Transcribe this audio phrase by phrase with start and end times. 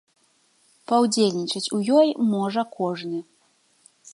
[0.91, 3.19] Паўдзельнічаць у ёй можа кожны.